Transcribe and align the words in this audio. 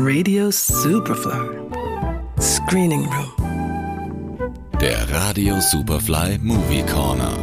Radio 0.00 0.50
Superfly. 0.52 1.58
Screening 2.40 3.04
Room. 3.06 4.54
Der 4.80 5.10
Radio 5.10 5.58
Superfly 5.58 6.38
Movie 6.38 6.84
Corner. 6.84 7.36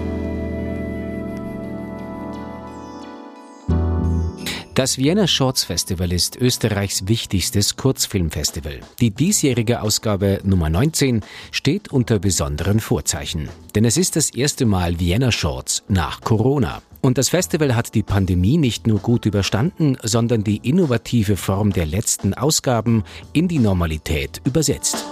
Das 4.73 4.97
Vienna 4.97 5.28
Shorts 5.28 5.65
Festival 5.65 6.13
ist 6.13 6.38
Österreichs 6.38 7.07
wichtigstes 7.07 7.76
Kurzfilmfestival. 7.76 8.80
Die 9.02 9.12
diesjährige 9.12 9.82
Ausgabe 9.82 10.40
Nummer 10.44 10.70
19 10.70 11.22
steht 11.52 11.92
unter 11.92 12.20
besonderen 12.20 12.80
Vorzeichen. 12.80 13.50
Denn 13.76 13.84
es 13.84 13.98
ist 13.98 14.16
das 14.16 14.30
erste 14.30 14.66
Mal 14.66 15.00
Vienna 15.00 15.32
Shorts 15.32 15.84
nach 15.90 16.22
Corona. 16.22 16.82
Und 17.06 17.20
das 17.20 17.30
Festival 17.30 17.76
hat 17.76 17.94
die 17.94 18.02
Pandemie 18.02 18.58
nicht 18.58 18.88
nur 18.88 18.98
gut 18.98 19.28
überstanden, 19.28 19.96
sondern 20.02 20.44
die 20.44 20.58
innovative 20.68 21.38
Form 21.38 21.72
der 21.72 21.86
letzten 21.86 22.34
Ausgaben 22.34 23.04
in 23.32 23.48
die 23.48 23.59
Normalität 23.59 24.41
übersetzt. 24.44 25.05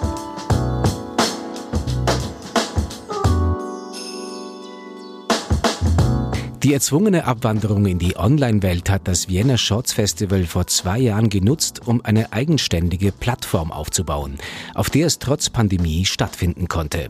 Die 6.63 6.73
erzwungene 6.73 7.25
Abwanderung 7.25 7.85
in 7.85 7.99
die 7.99 8.17
Online-Welt 8.17 8.89
hat 8.89 9.07
das 9.07 9.29
Vienna 9.29 9.59
Shorts 9.59 9.93
Festival 9.93 10.45
vor 10.45 10.65
zwei 10.65 10.97
Jahren 10.97 11.29
genutzt, 11.29 11.81
um 11.85 12.03
eine 12.03 12.33
eigenständige 12.33 13.11
Plattform 13.11 13.71
aufzubauen, 13.71 14.39
auf 14.73 14.89
der 14.89 15.05
es 15.05 15.19
trotz 15.19 15.51
Pandemie 15.51 16.05
stattfinden 16.05 16.67
konnte. 16.67 17.09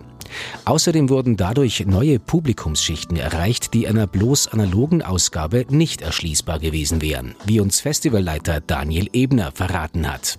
Außerdem 0.65 1.09
wurden 1.09 1.37
dadurch 1.37 1.85
neue 1.85 2.19
Publikumsschichten 2.19 3.17
erreicht, 3.17 3.73
die 3.73 3.87
einer 3.87 4.07
bloß 4.07 4.47
analogen 4.47 5.01
Ausgabe 5.01 5.65
nicht 5.69 6.01
erschließbar 6.01 6.59
gewesen 6.59 7.01
wären, 7.01 7.35
wie 7.45 7.59
uns 7.59 7.79
Festivalleiter 7.81 8.61
Daniel 8.61 9.09
Ebner 9.13 9.51
verraten 9.51 10.11
hat. 10.11 10.37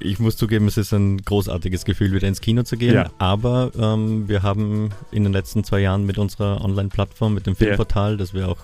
Ich 0.00 0.18
muss 0.18 0.36
zugeben, 0.36 0.66
es 0.68 0.76
ist 0.76 0.92
ein 0.92 1.18
großartiges 1.18 1.84
Gefühl, 1.84 2.12
wieder 2.12 2.28
ins 2.28 2.40
Kino 2.40 2.62
zu 2.62 2.76
gehen. 2.76 2.94
Ja. 2.94 3.10
Aber 3.18 3.72
ähm, 3.78 4.28
wir 4.28 4.42
haben 4.42 4.90
in 5.10 5.24
den 5.24 5.32
letzten 5.32 5.64
zwei 5.64 5.80
Jahren 5.80 6.06
mit 6.06 6.18
unserer 6.18 6.64
Online-Plattform, 6.64 7.34
mit 7.34 7.46
dem 7.46 7.56
Filmportal, 7.56 8.12
ja. 8.12 8.16
das 8.16 8.34
wir 8.34 8.48
auch 8.48 8.58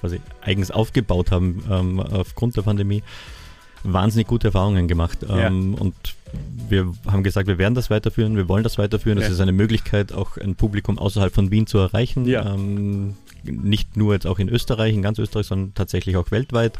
quasi 0.00 0.20
eigens 0.42 0.70
aufgebaut 0.70 1.30
haben 1.30 1.64
ähm, 1.70 2.00
aufgrund 2.00 2.56
der 2.56 2.62
Pandemie, 2.62 3.02
wahnsinnig 3.82 4.26
gute 4.26 4.48
Erfahrungen 4.48 4.88
gemacht. 4.88 5.18
Ähm, 5.28 5.74
ja. 5.74 5.80
Und 5.80 5.94
wir 6.68 6.92
haben 7.06 7.22
gesagt, 7.22 7.48
wir 7.48 7.58
werden 7.58 7.74
das 7.74 7.90
weiterführen, 7.90 8.36
wir 8.36 8.48
wollen 8.48 8.62
das 8.62 8.78
weiterführen. 8.78 9.18
Das 9.18 9.28
ja. 9.28 9.34
ist 9.34 9.40
eine 9.40 9.52
Möglichkeit, 9.52 10.12
auch 10.12 10.36
ein 10.36 10.54
Publikum 10.54 10.98
außerhalb 10.98 11.34
von 11.34 11.50
Wien 11.50 11.66
zu 11.66 11.78
erreichen. 11.78 12.26
Ja. 12.26 12.54
Ähm, 12.54 13.16
nicht 13.44 13.96
nur 13.96 14.14
jetzt 14.14 14.26
auch 14.26 14.38
in 14.38 14.48
Österreich, 14.48 14.94
in 14.94 15.02
ganz 15.02 15.18
Österreich, 15.18 15.46
sondern 15.46 15.74
tatsächlich 15.74 16.16
auch 16.16 16.30
weltweit. 16.30 16.78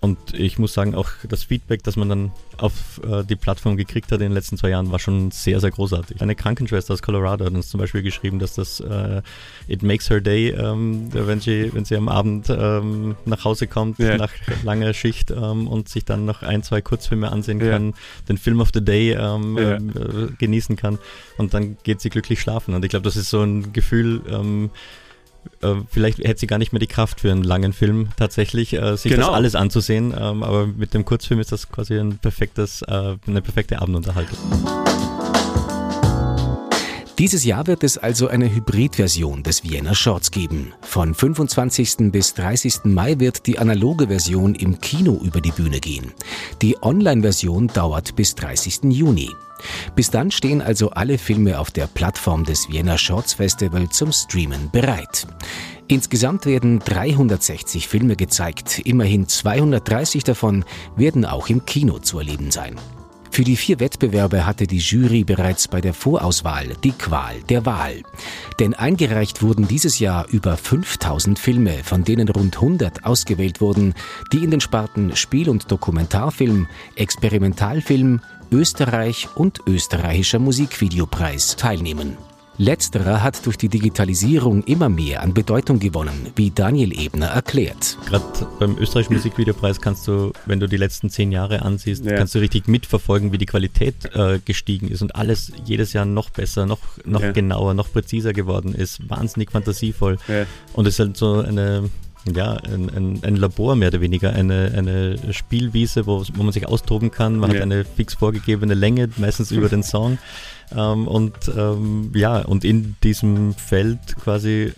Und 0.00 0.34
ich 0.34 0.58
muss 0.58 0.74
sagen, 0.74 0.94
auch 0.94 1.10
das 1.28 1.44
Feedback, 1.44 1.82
das 1.82 1.96
man 1.96 2.08
dann 2.08 2.32
auf 2.58 3.00
äh, 3.02 3.24
die 3.24 3.34
Plattform 3.34 3.76
gekriegt 3.76 4.12
hat 4.12 4.20
in 4.20 4.26
den 4.26 4.32
letzten 4.32 4.56
zwei 4.56 4.68
Jahren, 4.68 4.92
war 4.92 4.98
schon 4.98 5.30
sehr, 5.30 5.58
sehr 5.60 5.70
großartig. 5.70 6.20
Eine 6.20 6.34
Krankenschwester 6.34 6.94
aus 6.94 7.02
Colorado 7.02 7.44
hat 7.44 7.52
uns 7.54 7.68
zum 7.68 7.80
Beispiel 7.80 8.02
geschrieben, 8.02 8.38
dass 8.38 8.54
das 8.54 8.80
äh, 8.80 9.22
It 9.68 9.82
makes 9.82 10.10
her 10.10 10.20
day, 10.20 10.50
ähm, 10.50 11.08
wenn, 11.12 11.40
sie, 11.40 11.72
wenn 11.72 11.84
sie 11.84 11.96
am 11.96 12.08
Abend 12.08 12.48
ähm, 12.50 13.16
nach 13.24 13.44
Hause 13.44 13.66
kommt, 13.66 13.98
yeah. 13.98 14.16
nach 14.16 14.32
langer 14.62 14.92
Schicht 14.92 15.30
ähm, 15.30 15.66
und 15.66 15.88
sich 15.88 16.04
dann 16.04 16.26
noch 16.26 16.42
ein, 16.42 16.62
zwei 16.62 16.82
Kurzfilme 16.82 17.32
ansehen 17.32 17.60
yeah. 17.60 17.72
kann, 17.72 17.94
den 18.28 18.36
Film 18.38 18.60
of 18.60 18.70
the 18.74 18.84
Day 18.84 19.12
yeah. 19.12 19.36
äh, 19.36 19.78
genießen 20.38 20.76
kann 20.76 20.98
und 21.38 21.54
dann 21.54 21.78
geht 21.84 22.00
sie 22.00 22.10
glücklich 22.10 22.40
schlafen. 22.40 22.74
Und 22.74 22.84
ich 22.84 22.90
glaube, 22.90 23.04
das 23.04 23.16
ist 23.16 23.30
so 23.30 23.42
ein 23.42 23.72
Gefühl, 23.72 24.22
ähm, 24.28 24.66
äh, 24.66 25.05
vielleicht 25.90 26.18
hätte 26.18 26.40
sie 26.40 26.46
gar 26.46 26.58
nicht 26.58 26.72
mehr 26.72 26.80
die 26.80 26.86
Kraft 26.86 27.20
für 27.20 27.30
einen 27.30 27.42
langen 27.42 27.72
Film 27.72 28.08
tatsächlich, 28.16 28.74
äh, 28.74 28.96
sich 28.96 29.12
genau. 29.12 29.28
das 29.28 29.34
alles 29.34 29.54
anzusehen. 29.54 30.14
Ähm, 30.18 30.42
aber 30.42 30.66
mit 30.66 30.94
dem 30.94 31.04
Kurzfilm 31.04 31.40
ist 31.40 31.52
das 31.52 31.68
quasi 31.68 31.98
ein 31.98 32.18
perfektes, 32.18 32.82
äh, 32.82 33.16
eine 33.26 33.42
perfekte 33.42 33.80
Abendunterhaltung. 33.80 34.38
Dieses 37.18 37.44
Jahr 37.44 37.66
wird 37.66 37.82
es 37.82 37.96
also 37.96 38.28
eine 38.28 38.54
Hybridversion 38.54 39.42
des 39.42 39.64
Vienna 39.64 39.94
Shorts 39.94 40.30
geben. 40.30 40.74
Von 40.82 41.14
25. 41.14 42.12
bis 42.12 42.34
30. 42.34 42.84
Mai 42.84 43.18
wird 43.18 43.46
die 43.46 43.58
analoge 43.58 44.08
Version 44.08 44.54
im 44.54 44.82
Kino 44.82 45.18
über 45.24 45.40
die 45.40 45.50
Bühne 45.50 45.80
gehen. 45.80 46.12
Die 46.60 46.76
Online-Version 46.82 47.68
dauert 47.68 48.16
bis 48.16 48.34
30. 48.34 48.80
Juni. 48.90 49.30
Bis 49.94 50.10
dann 50.10 50.30
stehen 50.30 50.60
also 50.60 50.90
alle 50.90 51.16
Filme 51.16 51.58
auf 51.58 51.70
der 51.70 51.86
Plattform 51.86 52.44
des 52.44 52.68
Vienna 52.70 52.98
Shorts 52.98 53.32
Festival 53.32 53.88
zum 53.88 54.12
Streamen 54.12 54.70
bereit. 54.70 55.26
Insgesamt 55.88 56.44
werden 56.44 56.80
360 56.80 57.88
Filme 57.88 58.16
gezeigt, 58.16 58.80
immerhin 58.80 59.26
230 59.26 60.22
davon 60.22 60.66
werden 60.96 61.24
auch 61.24 61.48
im 61.48 61.64
Kino 61.64 61.98
zu 61.98 62.18
erleben 62.18 62.50
sein. 62.50 62.76
Für 63.36 63.44
die 63.44 63.56
vier 63.56 63.80
Wettbewerbe 63.80 64.46
hatte 64.46 64.66
die 64.66 64.78
Jury 64.78 65.22
bereits 65.22 65.68
bei 65.68 65.82
der 65.82 65.92
Vorauswahl 65.92 66.68
die 66.82 66.92
Qual 66.92 67.34
der 67.50 67.66
Wahl. 67.66 68.02
Denn 68.58 68.72
eingereicht 68.72 69.42
wurden 69.42 69.68
dieses 69.68 69.98
Jahr 69.98 70.26
über 70.30 70.56
5000 70.56 71.38
Filme, 71.38 71.84
von 71.84 72.02
denen 72.02 72.30
rund 72.30 72.56
100 72.56 73.04
ausgewählt 73.04 73.60
wurden, 73.60 73.92
die 74.32 74.42
in 74.42 74.50
den 74.50 74.62
Sparten 74.62 75.14
Spiel- 75.16 75.50
und 75.50 75.70
Dokumentarfilm, 75.70 76.66
Experimentalfilm, 76.94 78.22
Österreich 78.50 79.28
und 79.34 79.60
österreichischer 79.66 80.38
Musikvideopreis 80.38 81.56
teilnehmen. 81.56 82.16
Letzterer 82.58 83.22
hat 83.22 83.44
durch 83.44 83.58
die 83.58 83.68
Digitalisierung 83.68 84.62
immer 84.64 84.88
mehr 84.88 85.22
an 85.22 85.34
Bedeutung 85.34 85.78
gewonnen, 85.78 86.32
wie 86.36 86.50
Daniel 86.50 86.98
Ebner 86.98 87.26
erklärt. 87.26 87.98
Gerade 88.06 88.24
beim 88.58 88.78
österreichischen 88.78 89.14
Musikvideopreis 89.14 89.80
kannst 89.80 90.08
du, 90.08 90.32
wenn 90.46 90.58
du 90.58 90.66
die 90.66 90.78
letzten 90.78 91.10
zehn 91.10 91.32
Jahre 91.32 91.62
ansiehst, 91.62 92.04
ja. 92.04 92.16
kannst 92.16 92.34
du 92.34 92.38
richtig 92.38 92.66
mitverfolgen, 92.66 93.32
wie 93.32 93.38
die 93.38 93.46
Qualität 93.46 94.14
äh, 94.14 94.38
gestiegen 94.42 94.88
ist 94.88 95.02
und 95.02 95.14
alles 95.16 95.52
jedes 95.64 95.92
Jahr 95.92 96.06
noch 96.06 96.30
besser, 96.30 96.64
noch, 96.64 96.80
noch 97.04 97.22
ja. 97.22 97.32
genauer, 97.32 97.74
noch 97.74 97.92
präziser 97.92 98.32
geworden 98.32 98.74
ist. 98.74 99.08
Wahnsinnig 99.08 99.50
fantasievoll. 99.50 100.16
Ja. 100.28 100.46
Und 100.72 100.86
es 100.86 100.94
ist 100.94 101.00
halt 101.00 101.16
so 101.16 101.40
eine, 101.40 101.90
ja, 102.34 102.54
ein, 102.54 102.90
ein, 102.94 103.20
ein, 103.22 103.36
Labor 103.36 103.76
mehr 103.76 103.88
oder 103.88 104.00
weniger, 104.00 104.32
eine, 104.32 104.72
eine 104.76 105.32
Spielwiese, 105.32 106.06
wo, 106.06 106.24
wo 106.34 106.42
man 106.42 106.52
sich 106.52 106.66
austoben 106.66 107.10
kann. 107.10 107.38
Man 107.38 107.50
ja. 107.50 107.56
hat 107.56 107.62
eine 107.62 107.84
fix 107.84 108.14
vorgegebene 108.14 108.74
Länge, 108.74 109.08
meistens 109.16 109.50
über 109.50 109.68
den 109.68 109.82
Song. 109.82 110.18
Ähm, 110.76 111.06
und 111.06 111.34
ähm, 111.56 112.10
ja, 112.14 112.40
und 112.40 112.64
in 112.64 112.96
diesem 113.02 113.54
Feld 113.54 113.98
quasi 114.16 114.72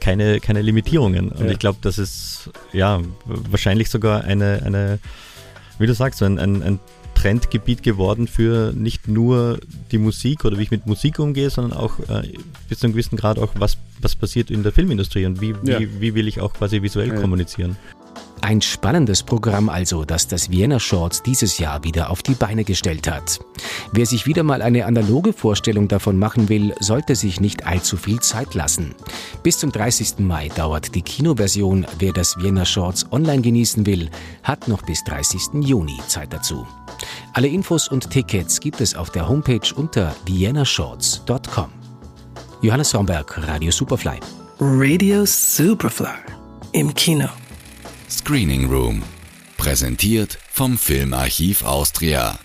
keine, 0.00 0.40
keine 0.40 0.62
Limitierungen. 0.62 1.30
Und 1.30 1.46
ja. 1.46 1.52
ich 1.52 1.58
glaube, 1.58 1.78
das 1.82 1.98
ist 1.98 2.50
ja 2.72 3.00
wahrscheinlich 3.24 3.90
sogar 3.90 4.24
eine, 4.24 4.62
eine 4.64 4.98
wie 5.78 5.86
du 5.86 5.94
sagst, 5.94 6.22
ein, 6.22 6.38
ein, 6.38 6.62
ein 6.62 6.80
Trendgebiet 7.26 7.82
geworden 7.82 8.28
für 8.28 8.72
nicht 8.72 9.08
nur 9.08 9.58
die 9.90 9.98
Musik 9.98 10.44
oder 10.44 10.58
wie 10.58 10.62
ich 10.62 10.70
mit 10.70 10.86
Musik 10.86 11.18
umgehe, 11.18 11.50
sondern 11.50 11.76
auch 11.76 11.98
äh, 12.08 12.32
bis 12.68 12.78
zu 12.78 12.86
einem 12.86 12.92
gewissen 12.92 13.16
Grad 13.16 13.40
auch, 13.40 13.50
was, 13.58 13.78
was 14.00 14.14
passiert 14.14 14.48
in 14.48 14.62
der 14.62 14.70
Filmindustrie 14.70 15.26
und 15.26 15.40
wie, 15.40 15.52
ja. 15.64 15.80
wie, 15.80 16.00
wie 16.00 16.14
will 16.14 16.28
ich 16.28 16.40
auch 16.40 16.52
quasi 16.52 16.82
visuell 16.82 17.08
ja. 17.08 17.20
kommunizieren. 17.20 17.76
Ein 18.46 18.62
spannendes 18.62 19.24
Programm 19.24 19.68
also, 19.68 20.04
das 20.04 20.28
das 20.28 20.50
Vienna 20.50 20.78
Shorts 20.78 21.20
dieses 21.20 21.58
Jahr 21.58 21.82
wieder 21.82 22.10
auf 22.10 22.22
die 22.22 22.34
Beine 22.34 22.62
gestellt 22.62 23.10
hat. 23.10 23.40
Wer 23.90 24.06
sich 24.06 24.24
wieder 24.24 24.44
mal 24.44 24.62
eine 24.62 24.86
analoge 24.86 25.32
Vorstellung 25.32 25.88
davon 25.88 26.16
machen 26.16 26.48
will, 26.48 26.72
sollte 26.78 27.16
sich 27.16 27.40
nicht 27.40 27.66
allzu 27.66 27.96
viel 27.96 28.20
Zeit 28.20 28.54
lassen. 28.54 28.94
Bis 29.42 29.58
zum 29.58 29.72
30. 29.72 30.20
Mai 30.20 30.46
dauert 30.54 30.94
die 30.94 31.02
Kinoversion. 31.02 31.88
Wer 31.98 32.12
das 32.12 32.36
Vienna 32.38 32.64
Shorts 32.64 33.10
online 33.10 33.42
genießen 33.42 33.84
will, 33.84 34.10
hat 34.44 34.68
noch 34.68 34.82
bis 34.82 35.02
30. 35.02 35.64
Juni 35.64 35.98
Zeit 36.06 36.32
dazu. 36.32 36.64
Alle 37.32 37.48
Infos 37.48 37.88
und 37.88 38.10
Tickets 38.10 38.60
gibt 38.60 38.80
es 38.80 38.94
auf 38.94 39.10
der 39.10 39.28
Homepage 39.28 39.74
unter 39.74 40.14
viennashorts.com. 40.24 41.70
Johannes 42.62 42.94
Romberg, 42.94 43.44
Radio 43.48 43.72
Superfly. 43.72 44.20
Radio 44.60 45.24
Superfly 45.26 46.14
im 46.70 46.94
Kino. 46.94 47.26
Screening 48.08 48.68
Room. 48.68 49.02
Präsentiert 49.56 50.38
vom 50.52 50.78
Filmarchiv 50.78 51.64
Austria. 51.64 52.38